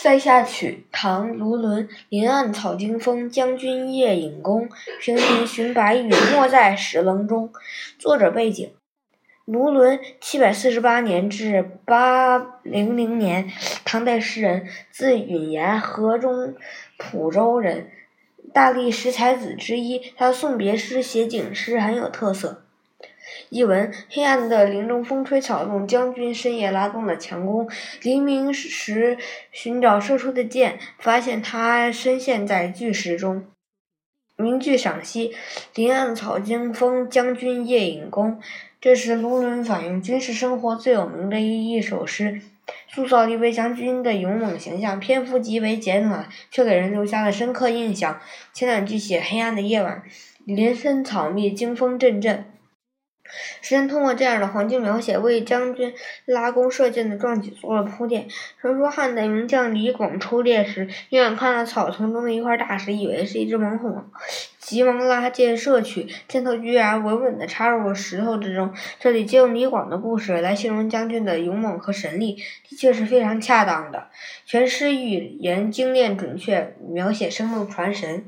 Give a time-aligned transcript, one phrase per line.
[0.00, 1.88] 塞下曲，唐·卢纶。
[2.08, 4.68] 林暗草惊风，将军夜引弓。
[5.00, 7.52] 平明寻白羽，没在石棱中。
[7.98, 8.70] 作者背景：
[9.44, 13.50] 卢纶，七百四十八年至八零零年，
[13.84, 16.54] 唐代诗人，字允言，河中
[16.96, 17.90] 蒲州人，
[18.54, 20.12] 大历十才子之一。
[20.16, 22.67] 他送别诗、写景诗很有特色。
[23.48, 25.86] 译文：黑暗的林中，风吹草动。
[25.86, 27.68] 将军深夜拉动了强弓，
[28.02, 29.16] 黎明时
[29.50, 33.46] 寻找射出的箭，发现他深陷在巨石中。
[34.36, 35.34] 名句赏析：
[35.74, 38.40] 林暗草惊风，将军夜引弓。
[38.80, 42.40] 这是卢纶反映军事生活最有名的一一首诗，
[42.88, 45.00] 塑造了一位将军的勇猛形象。
[45.00, 48.20] 篇幅极为简短，却给人留下了深刻印象。
[48.52, 50.04] 前两句写黑暗的夜晚，
[50.44, 52.44] 林深草密，惊风阵阵。
[53.60, 58.26] 诗人通过这样的环境描写，为将军拉弓射箭的壮举做了铺垫。
[58.60, 64.02] 传说汉代名将李广出猎时，远远看到草丛中的一块大石，以为是一只猛虎，
[64.58, 68.72] 急忙拉箭射去，箭头居然稳稳地插入了石头之中。
[68.98, 72.36] 这里借用李广的故事来形容将军的勇猛和神力，
[72.68, 74.08] 的确是非常恰当的。
[74.44, 78.24] 全诗语言精炼准确，描写生动传神。